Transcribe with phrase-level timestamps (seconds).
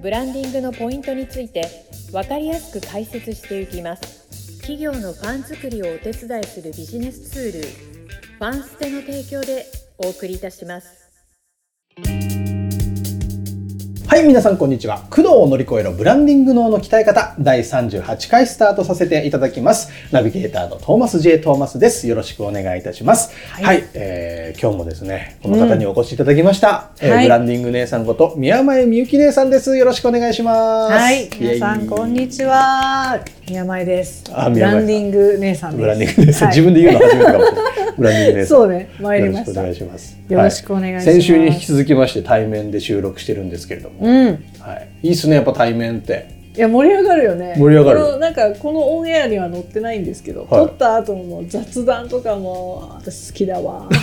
[0.00, 1.68] ブランディングのポイントについて
[2.12, 4.60] 分かりやすく解説していきます。
[4.60, 7.68] 企業のファン作りをお手伝いするビジネスツール
[8.38, 9.66] ファンステの提供で
[9.98, 11.08] お送りいたします。
[14.18, 15.04] はい、皆さんこんにちは。
[15.10, 19.92] 苦悩を乗り越えろブランディング脳の鍛え方第38回スタートさせていただきます。
[20.10, 22.08] ナビゲーターのトーマス J トーマスです。
[22.08, 23.32] よろしくお願いいたします。
[23.52, 26.90] はい、はい、えー、今日もですね、この方にお越しいただきました。
[27.00, 29.76] うん、えーはい、ブランディング姉さんこと宮前みゆき姉さんです。
[29.76, 30.92] よろしくお願いします。
[30.94, 33.37] はい、皆さんこんにちは。
[33.50, 34.24] 宮前です。
[34.32, 35.80] あ、ブランディング姉さんです。
[35.80, 37.94] ブランディング姉さん、はい、自分で言うの初めてかもしれない。
[37.96, 38.46] ブランディング姉さん。
[38.58, 39.60] そうね、参りました。
[39.62, 40.18] よろしくお願いします。
[40.28, 41.04] よろしくお願いします。
[41.06, 44.26] 先週に引き続きまして対面で収録してるんですけれども、うん、
[44.60, 46.37] はい、いいっすねやっぱ対面って。
[46.58, 47.54] いや盛り上がるよね。
[47.56, 48.18] 盛り上がる。
[48.18, 53.88] なんかこのオンエアには載ってないんですけど、はい、撮った後の雑談とかも私好きだわ。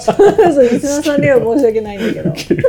[0.00, 2.66] そうリスナーさんには申し訳ないんだけど。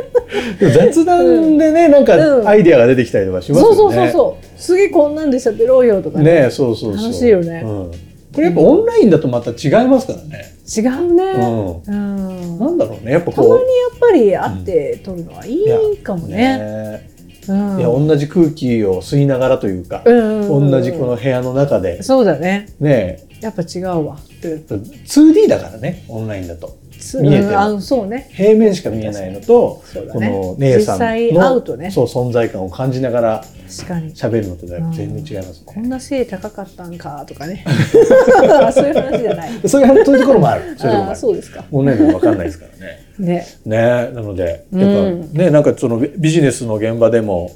[0.72, 2.14] 雑談でね、うん、なんか
[2.48, 3.76] アイディアが出てきたりとかしますよね。
[3.76, 4.46] そうそうそうそう。
[4.56, 6.42] 次こんなんで喋ろうよとかね。
[6.42, 7.02] ねそうそうそう。
[7.02, 7.62] 楽しいよね。
[7.64, 7.90] うん
[8.36, 10.54] これやっぱオンラインだとまた違いますからね。
[10.76, 11.24] 違うね。
[11.24, 11.80] うん。
[11.86, 13.12] うん、なんだろうね。
[13.12, 16.36] やっぱたまにやっぱり会って撮るのはいいかもね。
[16.58, 17.05] ね
[17.48, 22.02] うん、いや同じ空気を吸いながらというか、うん同じこの部屋の中で。
[22.02, 22.68] そうだね。
[22.80, 24.18] ねやっぱ違うわ。
[24.40, 26.78] 2D だからね、オンラインだと。
[27.20, 34.14] 見えてる、あそうね、平面しか見えないのと、ね、この姉さんのね、そう存在感を感じながら確かに。
[34.14, 37.64] 喋るのと全然違います、ね、こんな背高かったんかとかね。
[38.72, 39.68] そういう話じゃない。
[39.68, 40.62] そういうところもある。
[40.78, 41.64] そういうところそうですか。
[41.70, 43.46] オンラインでも分かんないですからねね。
[43.64, 47.50] ねなのでやっぱ、うん、ねなんかそのビジネスの現場でも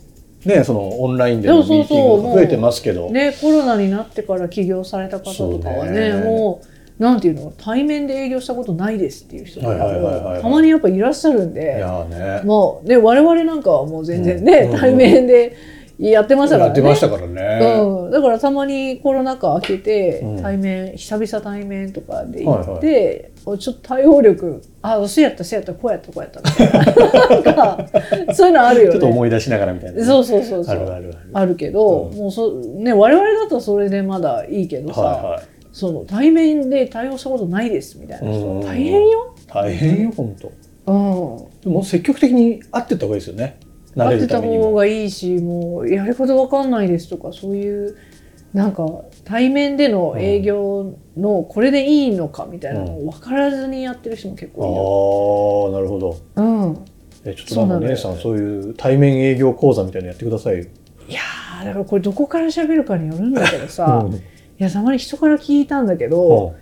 [0.44, 3.10] ね、そのオンラインでのミーティングが増えてますけど。
[3.10, 6.62] ね、コロナになってから起業された方とかはねも
[6.98, 7.52] うなんていうの？
[7.58, 15.56] 対面で営業したことないですっていう人がたまにやっぱいらっしゃるんで、ね、もうね我々なんかはもう全然ね、うん、対面で
[15.98, 16.70] やってましたからね。
[16.70, 17.78] やってましたからね。
[17.78, 24.62] うん、だからたまにコロナ禍明けて対面、うん、久々対面とかで行って、はいはい、ちょっと対応力。
[24.82, 25.74] あそうやったそうやった。
[25.74, 26.40] こうやったこうやった。
[26.40, 27.76] みたいな。
[27.76, 27.76] な
[28.22, 28.92] んかそういうのあるよね。
[28.92, 30.76] ちょっと思い出しながらみたいな、ね、そうそうそうそう。
[30.76, 31.30] あるあるある。
[31.32, 35.00] あるけど、うん、もうそね我々だとそれでまだいいけどさ。
[35.00, 35.42] はいはい。
[35.72, 38.30] その対面で対応したことないですみたいな。
[38.32, 39.34] 人大変よ。
[39.46, 40.52] 大変よ本当。
[40.92, 41.60] うん。
[41.60, 43.58] でも積極的に会ってた方がいいですよね。
[43.96, 47.96] 会ってた方がいいしもうやることわかんないですとかそういう
[48.52, 48.84] なんか
[49.24, 56.84] 対面での営業のこれでいいのかみたいなのを分からずにやってる人も結構いる、うん、ああなるほど、うん、
[57.24, 60.64] えちょっとなんか姉さんそういう対面営業講座みたいなのやってくださいよ。
[61.08, 61.20] いや
[61.64, 64.14] だからこれどこから喋るかによるんだけどさ、うん。
[64.14, 64.20] い
[64.58, 66.54] やたまに人から聞いたんだけど、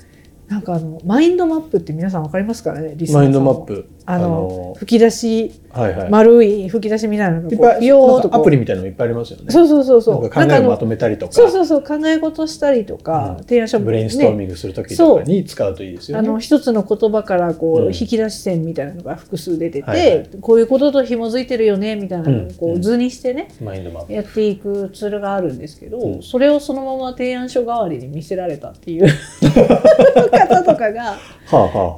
[0.48, 9.50] うん、なんかあのマインドマップって皆さんわかりますからねリスナーさんマインドマップあの、あのー、吹き出し、はいはい、丸い吹き出しみたいなのがピヨーとアプリみたいなのいっぱいありますよね。
[9.50, 10.22] そうそうそうそう。
[10.22, 11.32] なんか考えをまとめたりとか。
[11.34, 11.82] そうそうそう。
[11.82, 16.26] 考え事したりとか、うん、提案書ブレインストーミングする時とかに使うといいですよね。
[16.26, 24.12] あの一つの言葉からこう、うん、引き出し線みたいなのが複数出てて、はいはい、こういうことと紐づいてるよねみたいなのをこう図にしてね、マインドマップ。
[24.14, 29.06] やっていくツールがあるんですけど、それをそのまま提案書代わりに見せられたっていう
[30.32, 31.16] 方とかが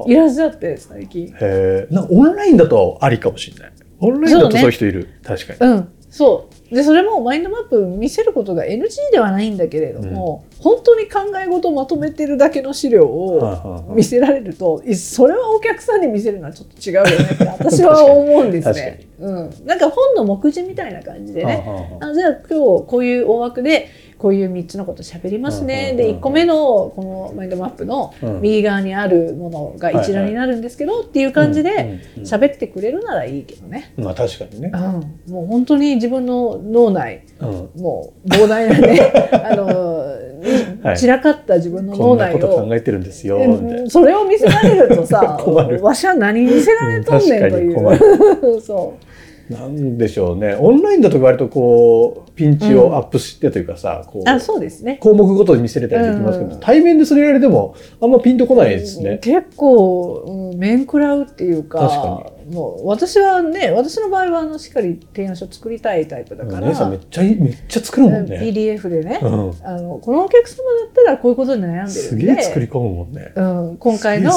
[0.06, 1.28] いらっしゃって最近。
[1.28, 1.99] へえ。
[2.00, 3.72] なオンラインだとありかもしれない。
[4.00, 5.04] オンラインだとそういう人いる。
[5.04, 5.72] ね、確かに。
[5.72, 5.88] うん。
[6.10, 6.74] そう。
[6.74, 19.00] で、それもマインドマップ見せることが NG ではないんだけれども、うん、本当に考え事をまとめてるだけの資料を見せられると、それはお客さんに見せるのはちょっと違うよねって 私は思うんですね。
[19.18, 19.50] うん。
[19.64, 21.64] なんか本の目次みたいな感じでね。
[22.00, 23.88] あじゃあ今日こういう大枠で
[24.20, 25.94] こういう3つのこと喋りますね。
[25.96, 26.54] で、1個目の
[26.94, 28.12] このマインドマップの
[28.42, 33.94] 右側にあるものが一覧になるんですけどっていう感じで喋ってくれるならいいけどね。
[33.96, 34.72] まあ確かにね。
[34.74, 39.10] うん、もう本当に自分の脳内、うん、もう膨大なね、
[39.42, 42.38] あの、散らかった自分の脳内を。
[42.38, 43.40] こ考えてるんですよ。
[43.88, 45.40] それを見せられるとさ、
[45.80, 48.60] わしは何見せられとんねんという。
[48.60, 49.09] そう。
[49.50, 50.54] なんでしょうね。
[50.54, 54.98] オンラインだと割とこうピンチをアップしてというかさ、こうあそうですね。
[55.02, 56.60] 項目ごとに見せれたりできますけど、うん。
[56.60, 59.18] 対面でそれやられてもあんまピンとこないですね。
[59.18, 68.38] 結構、うん、面食らうっていうか確かもう私はね私の場合はあのしっかり提案書作りたいタイプだから、姉さんめっちゃめっちゃ作るもんね。
[68.40, 69.30] PDF でね、うん、
[69.64, 73.32] あのこのお客様だったらこういうことに悩んでるんすでげえ作り込むもんね。
[73.36, 73.42] う
[73.72, 74.32] ん、今回の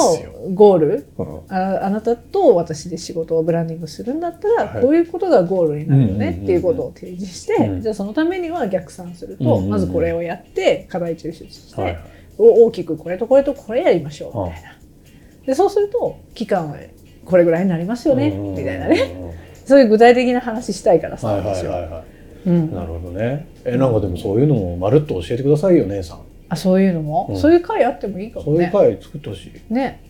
[0.54, 1.26] ゴールうん。
[1.48, 4.82] ああなたと私で仕事をブランディングするんだったら、はい。
[4.82, 7.82] こういうことがゴールになるよねっていうことを提示して、うん。
[7.82, 11.98] じゃあそのためには逆算すると、まずこれをやって課題抽出して、
[12.38, 14.76] 大きくこれとこれとこれやりましょうみたいな。
[15.46, 16.78] でそうすると期間は
[17.24, 19.34] これぐらいになりますよねうんみたいなね。
[19.64, 21.88] そういう具体的な話したいからさ、はいはい私ははい。
[21.88, 22.04] は。
[22.46, 22.64] うん。
[22.64, 22.74] い。
[22.74, 23.46] なるほどね。
[23.64, 26.20] えなんかでもそういうのもまるっと教えてくださいよ姉さん。
[26.48, 27.36] あそういうのも、うん。
[27.38, 28.96] そういう回あってもいいかそういうもね。
[28.96, 29.72] 会作ってほしい。
[29.72, 30.00] ね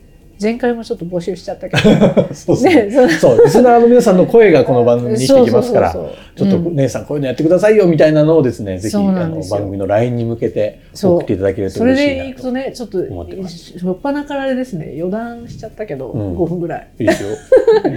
[0.41, 2.61] 前回もちょっと募集しちゃったけど そう。
[2.63, 2.89] ね
[3.19, 5.93] そうリスナーの皆さんの声がこの番組に生きてきますから。
[6.35, 17.29] ちょっとうん姉さんこういうのやってくださいよみたいなのをですね、ぜひあの番組の LINE に向けて送っていただけるとそれ嬉しいなでいくとねちょっと初っ端からあれですね余談しちゃったけど、うん5分ぐらいいいですよ。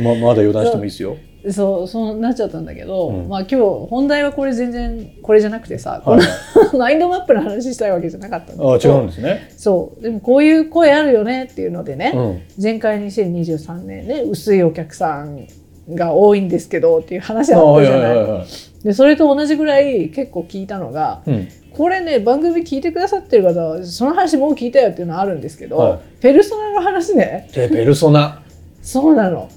[0.02, 1.16] ままだ余談してもいいですよ。
[1.50, 3.56] そうそうなっちゃったんだけど、うんまあ今日
[3.88, 6.20] 本題はこれ全然これじゃなくてさ、はい。
[6.60, 9.50] この マインドマップの話したいわけじゃなかったんだあけど違うんですね。
[9.56, 12.40] そうでもこういう声あるよねっていうのでね、うん。
[12.60, 15.46] 前回2023年ね薄いお客さん
[15.94, 18.04] が多いんですけどっていう話ああったはいじゃないい。
[18.16, 18.84] ははいはい。
[18.84, 21.48] でそれと同じぐらい結構聞いたのがうん。
[21.76, 28.42] これね番組聞いてくださってる方はその話もう聞いたよっていうのはあるんですけど、はいペルソナの話ねでペルソナ。
[28.82, 29.48] そうなの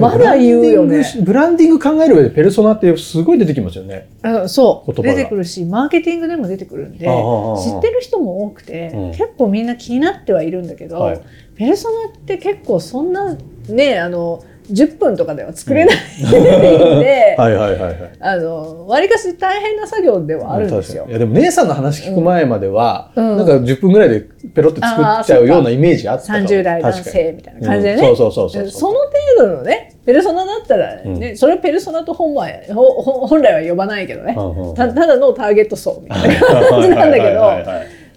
[0.00, 1.04] まだ言うよね。
[1.22, 4.08] ブランディング考える上でペルソナってすごい出てきますよね。
[4.22, 5.02] あそう。
[5.02, 9.10] 出てくるしマーケティングでも出てくるんで知ってる人も多くて、うん。
[9.10, 11.20] 結構みんな気になってはいるんだけど、はい。
[11.56, 13.36] ペルソナって結構そんな
[13.68, 18.12] ねあの10分とかでは作れないんで、はいはいはいはい。
[18.20, 21.06] あの割かし大変な作業ではあるんですよ。
[21.08, 21.12] い。
[21.12, 23.36] やでも姉さんの話聞く前までは、うん。
[23.38, 24.20] なんか10分ぐらいで
[24.54, 26.48] ペロって作っちゃうようなイメージあったかも。
[26.48, 28.16] 30代男性みたいな感じでね、うん。
[28.16, 37.50] そうそうそうそうその程度のねペルソナだったらね、それはペルソナと本は本来は呼ばないけどね、うんうんたただのターゲット層みたいな感じなんだけど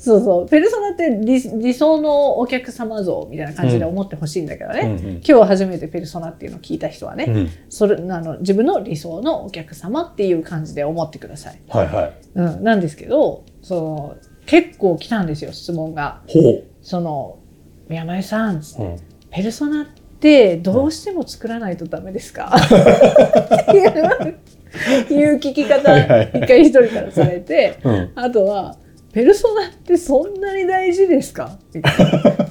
[0.05, 0.47] そうそう。
[0.47, 5.21] ペルソナって理理想のお客様像みたいな感じで思ってほしいんだけどね、うんうん。
[5.27, 7.49] 今日初めてペルソナっていうのを聞いた人はね、うん。
[7.69, 11.59] それあの自分の理想のお客様っていう感じで思ってください。
[11.69, 12.13] はいはい。
[12.35, 14.15] うん、なんですけどその
[14.45, 16.21] 結構来たんですよ質問が。
[16.27, 17.39] ほその
[17.89, 18.61] 宮前さんう。
[18.77, 18.97] うん。
[19.31, 19.87] ペルソナっ
[20.19, 23.65] てどうしても作らないとダメですか、 っ
[25.07, 27.79] ていう聞き方一回一人からされて。
[27.83, 28.11] うん。
[28.13, 28.77] あとは
[29.15, 31.57] 「ペルソナってそんなに大事ですか?」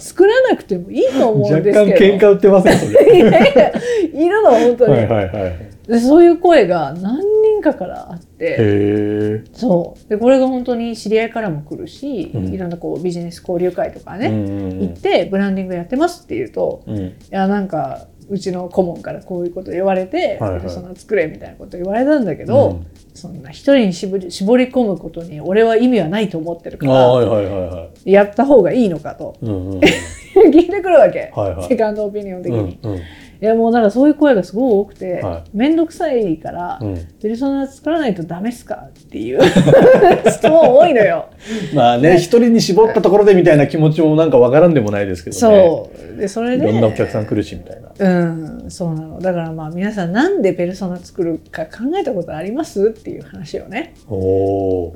[0.00, 3.05] 作らなくてもいいと思うん若ですけど 干喧嘩売ってませんそれ。
[3.16, 3.72] いやいや
[4.14, 5.52] いるの本当に、はいはいはい。
[5.87, 9.43] でそういう声が何人かからあって。
[9.52, 16.96] そうでこれが本当に知り合いからも来るし、うんいろんなこうビジネス交流会とかね、ね行ってブランディングやってますって言うとうん。
[16.96, 29.47] いやなんかうちの顧問からこういうこと言われて、はいはいペルソナ作れみたいなこと言われたんだけど、うんそんな一人に絞り絞り込むことに俺は意味はないと思ってるからはいはいはいはやった方がいいのかとい。
[29.47, 29.81] うんうん。
[30.50, 32.79] 聞いてくるわけ、はいはいセカンドオピニオン的に。
[32.82, 33.00] うんうん
[33.43, 39.41] いやもうなんかそういう声がすごい多くては面倒、くさいから、うんペルソナ作らないとダメっすかっていう
[40.31, 41.27] 質問多いのよ。
[41.75, 45.41] まあね一人に絞ったところでみたいな気持ちもなんかわからんでもないですけどね。
[45.41, 47.83] そうでそれでいろんなお客さん来るしみたいな。
[47.99, 53.94] うんそうなのだからまあ皆さんなんでペルソナ作るか考えたことありますっていう話をね。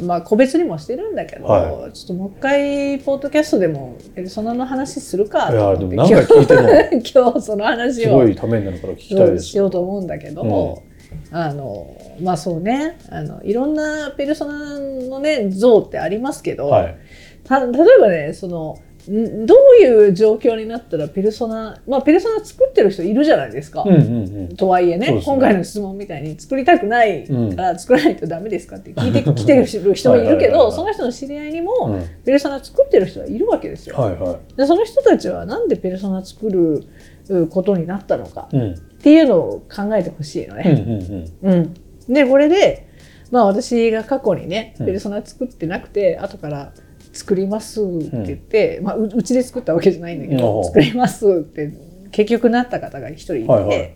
[0.05, 6.69] まあ個別にもしてるんだけど、はちょっともう一回ポッドキャストでもペルソナの話するかいやでと思っても何回聞いても
[7.31, 9.45] 今日その話をすごいためになるから聞きたいです。
[9.47, 10.83] しようと思うんだけど、
[11.31, 16.97] あのまあそうねあのいろんなペルソナのね像ってありますけど、はい。
[17.45, 23.83] た例えばねそのんどういう状況になったらペルソナまあペルソナ作ってる人いるじゃないですか。
[23.87, 24.57] うんうんうん。
[24.57, 33.97] とはいえねね今回の質問みたいに作りたくないうんから作らないとダメですかって聞いてきてる人もいるけはいはいその人の知り合いにうもんペルソナ作ってる人はいるわけですよ。
[33.97, 36.85] はいはでその人たちはなんでペルソナ作る
[37.31, 40.73] うことになったのかっていうのを考えてほしいのうんうね。
[40.73, 41.53] んうん。
[41.53, 41.75] うん
[42.13, 42.89] でこれで、
[43.31, 46.73] まあ、私が過去にねうんペルソナ作ってなくて、後から
[47.19, 51.73] 作りますって言って、まあ、ううちで作ったわけじゃないんだけど、作りますって
[52.13, 53.95] 結局なった方が一人いて、はいはい。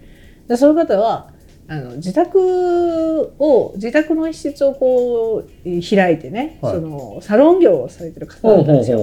[0.49, 1.31] でその方は
[1.69, 6.75] あの自宅を自宅の一室をこう開いてね、はい。
[6.75, 8.99] そのサロン業をされてる方だったんですよ。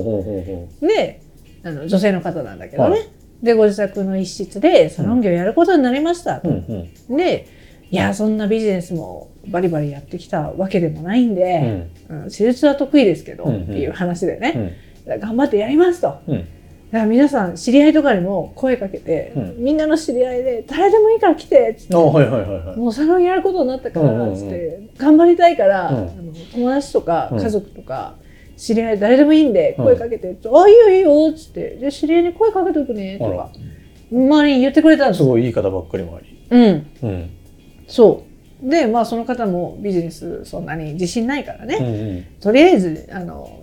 [0.82, 1.22] で
[1.64, 3.08] あの女性の方なんだけどね、
[3.42, 6.50] でご自宅の一室でサロン業やることになりましたと。
[6.50, 7.18] うんうん。
[7.18, 7.48] で
[7.91, 12.24] いやそんなビジネスもバリバリやってきたわけでもないんで、うん。
[12.25, 13.63] 手術は得意ですけど、うんうん。
[13.63, 14.75] っていう話でね、
[15.08, 15.19] うん。
[15.19, 16.19] 頑張ってやりますと。
[16.27, 16.38] うん。
[16.38, 16.48] だか
[16.91, 19.63] ら皆さん知り合いとかにも声かけて、うん。
[19.63, 22.77] みんなの知り合いで誰でもいいから来てっつってあはいはいはいはい。
[22.77, 24.36] もうサロンやることになったからうんうんうん。
[24.36, 25.98] つって、頑張りたいから、うん。
[25.98, 27.41] あの友達とかうん。
[27.41, 28.15] 家族とか、
[28.55, 33.50] 知り合い誰でもいいんで声かけて「あいいよいいよ」っつって「じゃあ知り合いに声かけとくね」とか
[34.12, 35.29] 周りに言ってくれたんですすよ。
[35.29, 36.38] ごいいい方ばっかりもあり。
[36.51, 37.29] うん、うん
[37.89, 38.24] そ
[38.63, 38.69] う。
[38.69, 42.24] でまあその方もビジネスそんなに自信ないからね、うんうん。
[42.41, 43.60] とりあえずあの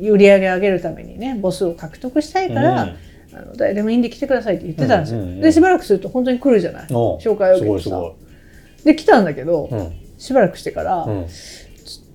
[0.00, 2.96] 売り上げ上げるためにねボスを獲得したいから、うん
[3.34, 5.40] あの誰でもいいんで来てくださいって言ってたんですよ、うんうんうん。
[5.40, 6.86] でしばらくすると本当に来るじゃない？
[6.90, 8.02] お紹介を受けてさ。
[8.84, 9.92] で来たんだけど、うん。
[10.18, 11.26] しばらくしてから、うん。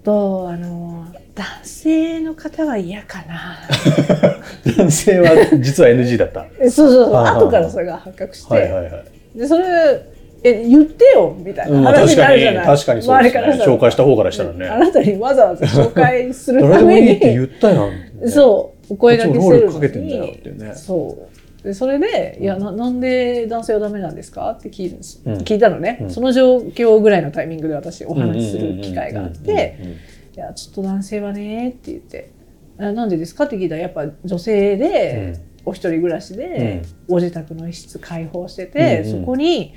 [0.04, 3.58] とあの男性の方は嫌かな。
[4.78, 6.46] 男性は実は NG だった。
[6.62, 7.16] え そうそうそう。
[7.16, 8.90] 後からそれが発覚して、はいはいは
[9.36, 9.38] い。
[9.40, 9.64] でそれ
[10.44, 13.42] え言ってよみたいなうん話になるじゃない、確かにそうですね。
[13.66, 14.68] 紹介した方からしたらね。
[14.68, 17.46] あなたにわざわざ紹介するためいいって言に。
[17.46, 20.60] ったやんそうお声掛けするのに。
[20.60, 21.18] ねそ
[21.64, 21.64] う。
[21.64, 25.34] でそれで「いやななんで男性はダメなんですか?」って聞いるんです、うん。
[25.38, 26.10] 聞いたのね、うん。
[26.10, 29.98] その状況ぐらいのタイミングで私お話しする機会があっうんうんてうんうん「い
[30.36, 32.30] やちょっと男性はね」って言って
[32.78, 35.34] 「あなんでですか?」って聞いたらやっぱ女性で、
[35.66, 39.20] お一人暮らしで、ご自宅の一室開放してて、うんうん。
[39.22, 39.74] そこに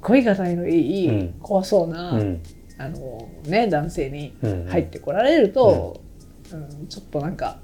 [0.00, 1.34] ごいがたいのいい、うん。
[1.40, 2.42] 怖そうな、うん。
[2.78, 6.08] あのね、男性にうん入ってこられると、うん
[6.88, 7.58] ちょっとなんか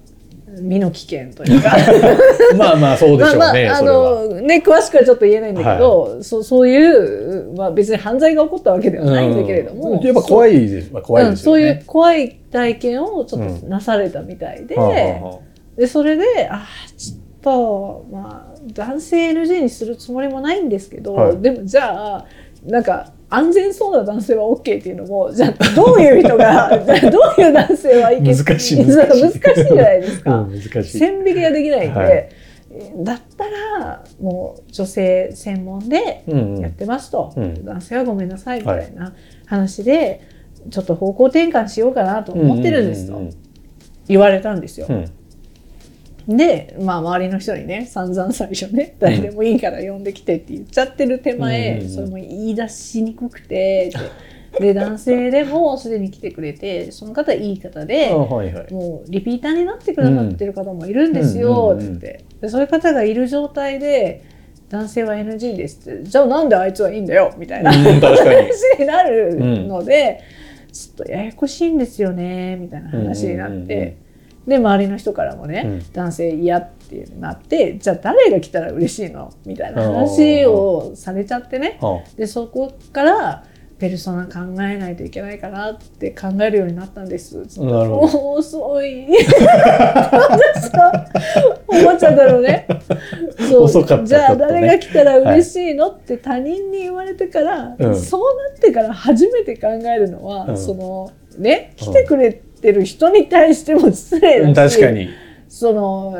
[0.61, 1.75] 身の危険というか。
[2.57, 3.83] まあまあそうでしょうね、まあまああ。
[3.83, 10.01] のね詳しくはちょっと言えないんだけど、そそういう、まあ、別に犯罪が起こったわけではないんだけれども、うん。
[10.01, 11.63] やっぱ怖いです、まあ、怖いですよね。
[11.63, 15.39] うんそういう怖い体験をちょっとなされたみたいで,、はあはあは
[15.77, 21.39] でそれであーちょっとまあ男性 NG にするつもりもないんですけど、はい。
[21.41, 22.27] でもじゃあ
[22.65, 28.87] なんか安全そうな男性は OK っていうのもじゃあどういう人がじゃあどういう男性はいけ難しい。
[28.87, 30.35] 難しい難しいじゃないですか。
[30.39, 30.83] うん難しい。
[30.99, 32.29] 線引きができないんで、はい。
[33.05, 36.61] だったらもう女性専門でうんうん。
[36.61, 37.65] やってますと、うん。
[37.65, 39.15] 男性はごめんなさいみたいな
[39.47, 40.23] 話で、
[40.71, 43.17] ちょっと方向転換しようかなと思ってるんですと。
[43.17, 43.31] うん。
[44.09, 44.87] 言われたんですよ。
[44.89, 45.05] うん
[46.29, 51.89] で、まあ、周りの人にね散々最初ね誰でもいいから呼んできてって言っちゃってる手前、うん。
[51.91, 53.93] それも言い出しにくくて
[54.59, 58.11] で男性でもすでに来てくれてその方いい方で。
[58.11, 58.73] あはいはい。
[58.73, 62.25] もうリピーターになってくださってる方もいるんですようんって。
[62.41, 64.25] でそういう方がいる状態で
[64.71, 67.83] 男性は NG ですってじゃあなんであいつはいいんだよみたいな話
[68.79, 70.23] になるので、
[70.73, 74.04] ちょっとややこしいんですよねみたいな話になって、うんうんうんうん
[74.47, 75.93] で周りの人からもね、うん。
[75.93, 79.33] 男性嫌ってなってじゃあ誰が来たら嬉しいの？
[79.47, 81.79] みたいな話をされちゃってね。
[81.81, 83.45] はでそこから
[83.77, 87.37] ペルソナ考えないといけないかなって考えるようになったんです。
[87.59, 89.09] もう遅い。
[91.67, 92.69] 思っちゃったのね。
[93.37, 93.63] そう。
[93.65, 94.07] 遅かった。
[94.07, 98.01] じゃあ誰が来たら嬉しいの、って他人に言われてから、うん。
[98.01, 100.57] そうなってから初めて考えるのは、うん。
[100.57, 105.11] そのね来てくれてる人に対しても失礼うんだし、確かに。
[105.47, 106.17] その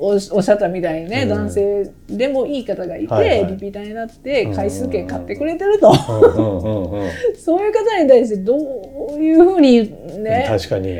[0.00, 7.10] おおっしゃったみたいにね、うん男性でもいい方がいて、はいはいリピーターになって回数券買ってくれてると、うんうんうんうん。
[7.38, 10.98] そういう方に対してどういうふうにね確かに。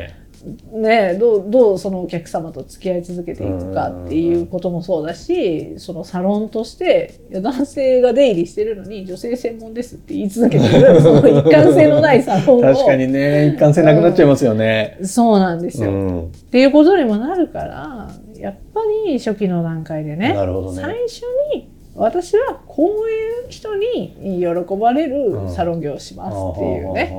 [0.72, 12.60] ねどうどうそのお客様と付き合い続けていくかっていうこともそうだしそのサロンとして男性が出入りしてるのに女性専門ですって言い続けてる その一貫性のないサロンを。
[12.60, 14.98] 確かにね、一貫性なくなっちゃいますよね。
[15.02, 16.32] そうなんですよ、っうん。
[16.50, 20.82] ていうことにもなるからやっぱり初期の段階でねなるほどね。
[20.82, 21.22] 最初
[21.54, 27.12] に私はこういう人に喜ばれるサロン業をしますっていうね、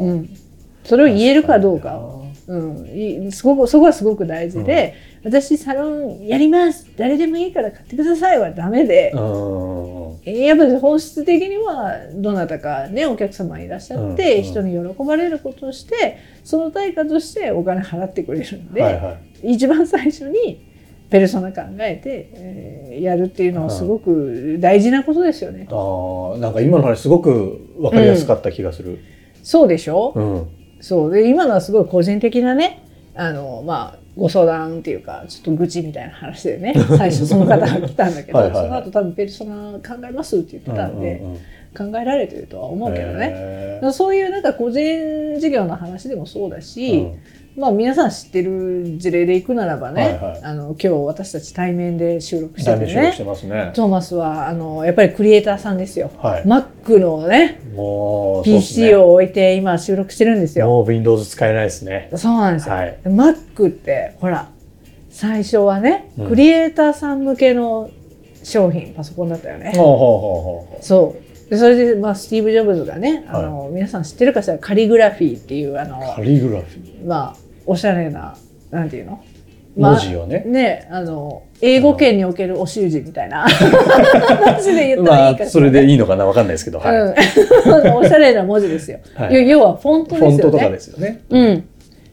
[0.00, 0.14] ううん。
[0.20, 0.30] ん、
[0.84, 2.21] それを言えるかどうかを
[2.52, 4.94] うん、いすごくそこはすごく大事で、
[5.24, 9.20] 私サロンやります誰でもいいから買ってくださいはダメで、うん
[10.24, 19.54] えーやっぱり本質的にはどなたかねお客様いらっしゃって、うん人に喜ばれることをしてその対価としてお金払ってくれるんで、はいはい。
[19.54, 20.64] 一番最初に
[21.10, 25.66] ペルソナ考えて、えーやるっていうのはすごく大事なことですよね。
[25.70, 28.98] ああ、なんか今の話すごくわかりやすかった気がする。
[29.42, 30.61] そうでしょ、うん。
[30.82, 31.12] そう。
[31.14, 32.84] で今のはすごい個人的なね
[33.14, 41.38] あのまあご相談っていうかちょっと愚痴みたいな話でね 最初その方が来たんだけどはいその後多分ペルソナ考えますって言ってたんで、うんうんうん。
[41.74, 43.80] 考えられてるとは思うけどね。
[43.92, 47.18] そういうなんか個人事業の話でもそうだーし、うん
[47.56, 53.72] まあ皆さん知ってる事例でいくならばね、はいはいあの今日私たち対面で収録しててねしてますね。
[53.74, 56.10] トーマスはあのやっぱりクリエイターさんですよ。
[56.18, 56.44] はい。
[56.44, 57.60] Mac のね
[58.44, 60.66] PC を置いて今収録してるんですよ。
[60.66, 62.10] もう Windows 使えないですね。
[62.16, 62.74] そうなんですよ。
[62.74, 62.98] はい。
[63.04, 64.48] Mac ってほら
[65.10, 67.90] 最初はね、うんクリエイターさん向けの
[68.42, 69.72] 商品パソコンだったよね。
[69.74, 76.16] そうでそれで、まあ、スティーブ・ジョブズがね、あの皆さん知ってるかしらカリグラフィーっていうあのう。
[76.16, 78.36] カリグラフィまあおしゃれな
[78.70, 79.22] なんていうの、
[79.76, 80.44] 文字をね。
[80.46, 86.26] ねあの英語圏におけるお習字みたいな感じで言ったらまあ、いいかそれでいいのかな？
[86.26, 86.96] わかんないですけど、はい。
[86.96, 88.98] うん、おしゃれな文字ですよ。
[89.14, 90.36] はい要要はフォントですよね。
[90.36, 91.24] フォントとかですよね。
[91.30, 91.68] うん。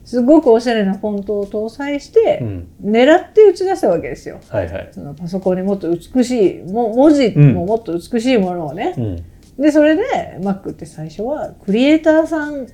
[0.05, 2.67] すごくおしゃれなフォントを搭載して、うん。
[2.83, 4.39] 狙って打ち出したわけですよ。
[4.49, 4.89] はいはい。
[4.91, 9.25] そのパソコンにもっと美しいも文字ももっと美しいものをね、うん。
[9.61, 10.03] でそれで
[10.39, 12.67] Mac って最初はクリエイターさん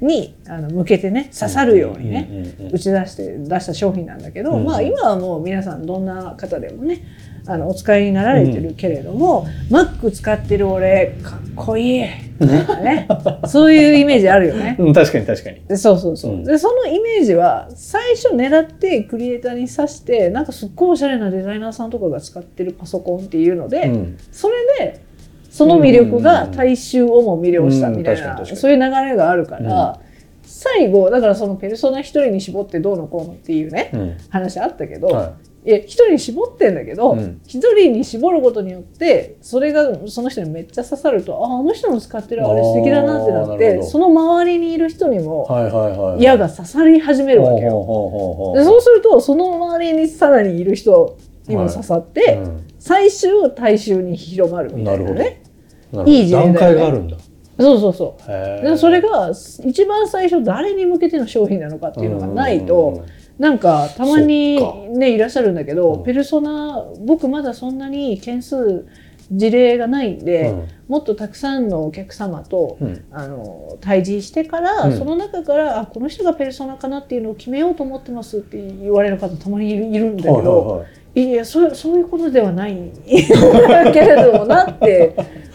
[0.00, 7.02] にあの向けてね刺さるようにね、打ち出して出した商品なんだけど、うんまあ今はもう皆さんどんな方でもね
[7.46, 12.00] あのお使いになられてるけれども、Mac 使ってる俺かっこいい。
[12.00, 13.08] ね。
[13.46, 14.76] そういうイメージあるよね。
[14.78, 15.62] うん、確かに確かに。
[15.66, 16.44] でそうそうそう、うん。
[16.44, 24.18] でそのイメージは最初狙ってクリエイターに指してなんかすっごいおしゃれなデザイナーさんとかが使ってるパソコンっていうので、うん。
[24.32, 25.00] それで
[25.56, 29.98] その魅力が大衆をも魅了したみたいな、そういう流れがあるから、
[30.42, 34.16] 最後だからそのペルソナ一人に絞ってどうのこうのっていうねうん。
[34.28, 35.34] 話あったけど、は
[35.64, 35.70] い。
[35.70, 37.40] や一人に絞ってんだけどうん。
[37.46, 45.46] 一、人に絞ることによってそれがその人にめっちゃ刺さるとああの人の使ってるあれ素敵だなってなってその周りにいる人にも。
[46.20, 48.52] 矢が刺さり始めるわけよ。
[48.54, 51.16] でそうするとその周りにさらにいる人
[51.48, 52.66] にも刺さって、うん。
[52.78, 55.42] 最終大衆に広まるみたいなね。
[56.06, 56.54] いい事例だよね。
[56.54, 57.16] 段階があるんだ。
[57.58, 58.78] そうそうそう。
[58.78, 59.30] それが
[59.64, 63.04] 一番最初誰に向けての商品なのかっていうのがないと、
[63.38, 64.58] なんかたまに
[64.98, 66.04] ねいらっしゃるんだけど、うん。
[66.04, 68.86] ペルソナ僕まだそんなに件数
[69.32, 70.54] 事例がないんで、
[70.86, 73.04] もっとたくさんのお客様と、うんうん。
[73.10, 74.98] あの対峙してから、うん。
[74.98, 82.92] その中からあこの人がペルソナかなっていうのを決めようと思ってますって言われる方たまにいるいるんだけど、はいはいはいいやそうそういうことではない
[83.68, 85.14] だ けれどもなって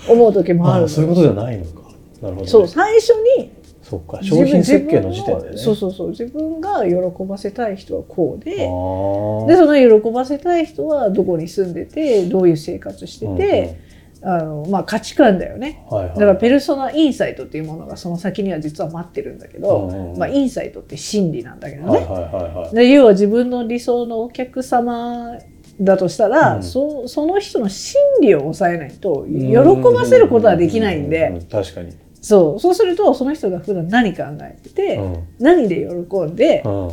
[0.10, 1.72] 思う時もあるそういうことじゃないのか。
[2.20, 2.48] なるほどね。
[2.48, 3.52] そう最初に
[3.84, 4.20] そっか。
[4.24, 5.58] 商品設計の時点でね。
[5.58, 13.76] そうそうそう自分が喜ばせたい人はこうででその喜ばせたい人はどこに住んでてどういう生活してて、
[14.24, 15.84] あのまあ、価値観だよね。
[15.90, 16.14] はいはい。
[16.14, 20.20] だからペルソナインサイトっていうものがその先には実は待ってるんだけど、うんうんうん。
[20.20, 22.76] まあ、インサイトって真理なんだけどね、はいはいはいはい。
[22.76, 25.38] で要は自分の理想のお客様
[25.80, 26.64] だとしたら、うん。
[26.64, 29.56] そその人の心理を抑えないと喜
[29.94, 31.94] ばせることはできないんで、確かに。
[32.22, 32.60] そう。
[32.60, 35.28] そうするとその人が普段何考えてて、うん。
[35.40, 36.92] 何で喜んでう、ん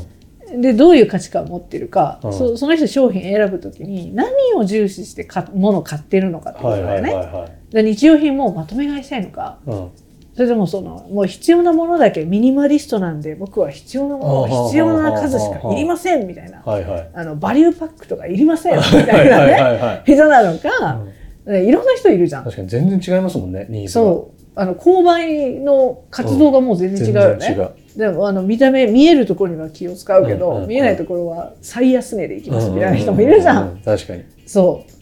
[0.57, 7.27] でどういう価値観を持ってるか、うんそその人商品選ぶときに何を重視してか物を買ってるのかっていうこはいはいとだよね。
[7.27, 7.75] はいはい。
[7.75, 9.89] で日用品もまとめ買いしたいのかうん
[10.35, 17.11] それともそのもう必要なものだけミニマリストなんで僕は必要なもの必要な数しかいりませんみたいなはいはい。
[17.13, 22.45] あのバリューパックとかいりませんみはたいなねいはなのか、うんねいろんな人いるじゃん。
[22.45, 24.05] 確かに全然違いますもんね、ニーズが。
[24.05, 27.71] そうあの購買の活動がもう全然違うよね。
[27.99, 33.69] でもあの見た目見えるところには気を使うけど、うんうんうん見えないところは最安値でいきますみたいな人もいるじゃん。
[33.69, 34.25] ううう確かに。
[34.47, 34.93] そう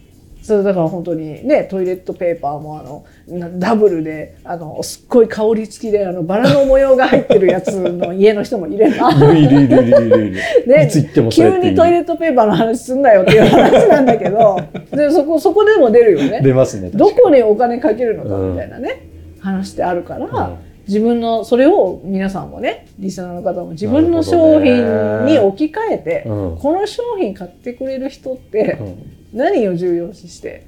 [0.45, 10.41] そうだから本当にねトイレットペーパーもあのなダブルであのすっごい香り付きであのバラの模様が入ってるやつの家の人もいればいるいるいるいるいる。
[10.67, 10.91] ね
[11.33, 14.61] 急にトイレットペーパーの話すんなよっていう話なんだけど
[14.93, 16.41] でそこそこでも出るよね。
[16.43, 16.91] 出ますね。
[16.95, 19.03] どこにお金かけるのかみたいなね、
[19.41, 26.59] 話ってあるから、うん自分のそれを皆さんもねリスナーの方も自分の商品に置き換えて、うん。
[26.59, 29.39] この商品買ってくれる人ってうん。
[29.39, 30.67] 何を重要視して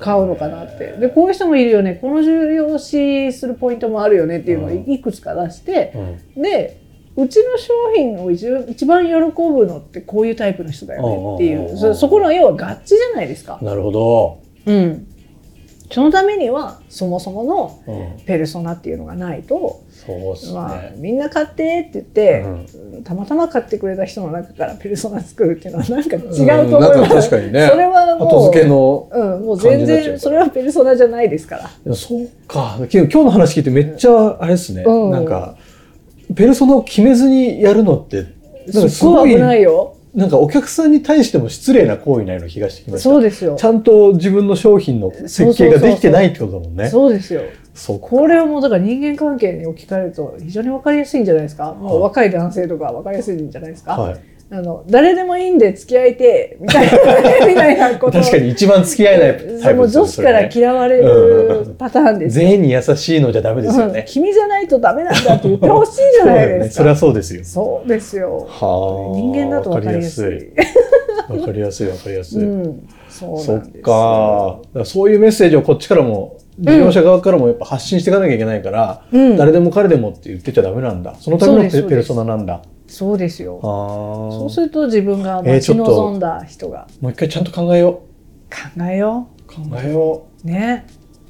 [0.00, 0.92] 買うのかなって。
[0.92, 1.98] でこういう人もいるよね。
[2.00, 4.90] この重要視するポイントもあるよねっていうのをうん。
[4.90, 5.92] いくつか出して、
[6.34, 6.42] うん。
[6.42, 6.80] で
[7.16, 11.94] うちの商品を一一番喜ぶのってこういうタイプの人だよねっていう。
[11.94, 13.58] そこの要は合致じゃないですか。
[13.60, 14.40] なるほど。
[14.66, 15.06] うん、
[15.90, 20.94] そのためにはそもそものうんペルソナっていうのがないと、そうっすまあ、ね。
[20.96, 26.98] みんな買ってって言って、うんたまたま買ってくれた人の中からペルソナ作るっていうのはなんか違うと思いうんます。
[26.98, 29.08] なんか確かにねそれはもう後付けの。
[29.12, 31.62] うん、もう全然それはペルソナじゃないですから。
[31.64, 32.76] いやそうか。
[32.78, 34.82] 今日今日の話聞いてめっちゃあれですね。
[34.82, 35.56] うんなんか
[36.34, 38.26] ペルソナを決めずにやるのって
[38.70, 39.94] すっごい危ないよ。
[40.14, 43.10] なんかお客さんに対しても失礼な行為なような気がしてきました。
[43.10, 43.56] そうですよ。
[43.56, 46.88] ちゃんと自分の商品の設計ができてないってことだもんね。
[46.88, 47.42] そうですよ
[47.74, 64.06] そうこれはもうだから人間関係に置き換えると非常に分かりやすいんじゃないですか、もう若い男性とか分かりやすいんじゃないですか、はいあの誰でもいいんで付き合いてみたいなみたいなこと 確かに一番付き合えないタイプですよもう女子から嫌われるパターンですよ全員に優しいのじゃダメですようんね。
[64.08, 67.44] 君じゃないとダメなんだって言ってほしいじゃないですかそれはそうですよ。
[67.44, 69.16] そうですよはあ。
[69.16, 70.52] 人間だと分かりやすい
[71.28, 71.88] わかりやすい。
[71.88, 72.42] わかりやすい。
[72.42, 74.84] うん、そうそっなんですよか。
[74.84, 79.36] そういうメッセージをこっちからも、事業者側からもやっぱ発信していかなきゃいけないから、うん。
[79.36, 81.14] 誰でも彼でもって言ってちゃダメなんだ。
[81.16, 82.62] そのためのペペルソナなんだ。
[82.88, 83.60] そうですよ。
[83.62, 84.38] ああ。
[84.38, 86.88] そうすると自分が待ち望んだ人が。
[87.00, 88.02] もう一回ちゃんと考えよ
[88.50, 89.52] 考えよう。
[89.52, 90.46] 考えよう。
[90.46, 90.86] うね。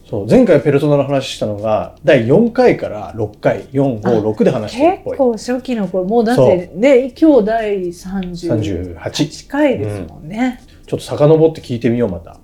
[0.08, 5.12] そう前回ペルソナの話したのが第4回から6回456で話してるっぽい。
[5.12, 6.04] 結構初期の頃。
[6.04, 12.38] もうだってね今日第38 38回ですもんね、ちょっと遡って聞いてみようまた。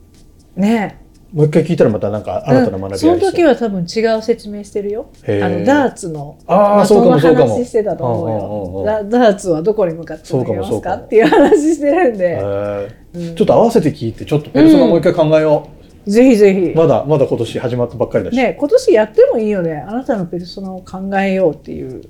[0.57, 1.04] ね
[1.35, 5.07] もう一回聞いたらまたなんか新たな学びありその時は多分違う説明してるよ。
[5.27, 7.55] あのダーツのああそうかもそうかも。
[7.57, 12.89] 話してたと思うダダーツはどこに向かって投げますかっていう話してるんへで、ー。
[13.15, 13.35] うん。
[13.35, 15.69] ちょっと合わせて聞いてちょっとペルソナもう一回考えよ
[16.07, 16.77] ぜひぜう、ひ。
[16.77, 19.85] まだまだ今年始まったばっかりだし、ね今年やってもいいよね。
[19.89, 22.03] あなたのペルソナを考えようっていう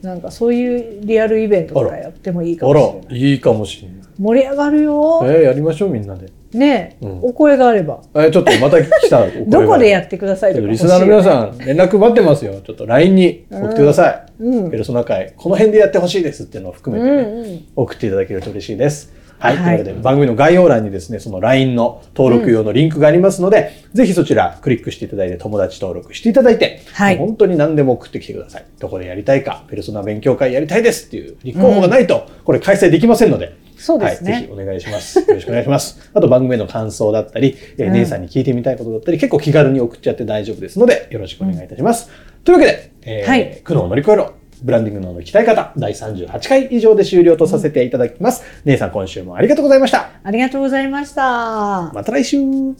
[0.00, 3.08] なんかそういうリアルイベントとかやってもいいかあもしれない。
[3.10, 3.96] らいいかもしれない。
[4.18, 7.20] 盛り上がるよ、えー、やりましょうみんなでね、うん。
[7.22, 8.02] お声があれば。
[8.14, 9.26] えーちょっとまた来た。
[9.46, 10.68] どこでやっってくださいとか。
[10.68, 12.54] リスナーの皆さん連絡待ってますよ。
[12.64, 14.70] ちょっと LINE に送ってください、うん。
[14.70, 15.32] ペルソナ会。
[15.36, 19.12] この辺でやってほしいですっていうのを含うめてね、送っていただけると嬉しいです。
[19.42, 19.56] はい。
[19.56, 28.66] はいというわけで、番組の概要欄にですね、その LINE の登録用のリンクがありますので、ぜひそちらクリックしていただいて、友達登録していただいて、はい本当に何でも送ってきてください。
[28.78, 35.18] どこでやりたいか、ペルソナ勉強会やりたいですっていう立候補がないと、これ開催できませんので、はい、そうですね、ぜひお願いします。
[35.18, 36.10] よろしくお願いします。
[36.14, 42.10] あと番組への感想だったり、えーうん姉さんに聞いてみたいことだったり、結構気軽に送っちゃって大丈夫ですので、よろしくお願いいたします。
[42.44, 44.41] というわけで、えーはい苦悩を乗り越えろ。
[44.62, 48.42] ブランディングの鍛え方、第38回以上で終了とさせていただきます。
[48.64, 50.10] 姉さん今週もありがとうございました。
[50.22, 51.90] ありがとうございました。
[51.92, 52.38] また来週。
[52.38, 52.76] 今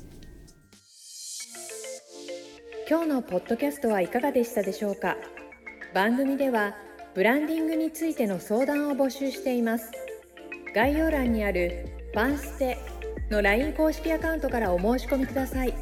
[3.02, 5.16] 日のポッドキャストはいかがでしたでしょうか？
[5.94, 6.74] 番組では
[7.14, 9.90] ブランディングについての相談を募集しています。
[10.74, 12.78] 概要欄にある「ファンステ」
[13.30, 15.74] の LINE 公式アカウントからお申し込みください。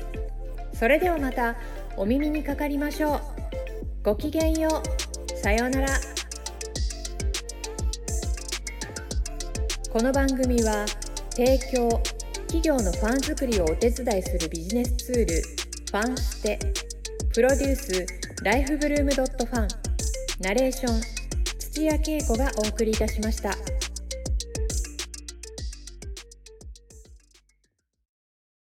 [0.72, 1.56] それではまた
[1.96, 3.20] お耳にかかりましょう。
[4.02, 5.09] ごきげんよう
[5.42, 5.88] さようなら
[9.90, 10.84] この番組は
[11.30, 11.88] 提供
[12.48, 16.58] 企業のファン作りをお手伝いするビジネスツールファンステ
[17.32, 18.06] プロデュース
[18.44, 19.68] ライフブルームドットファン
[20.40, 21.00] ナレーション
[21.58, 23.56] 土屋恵子がお送りいたしました。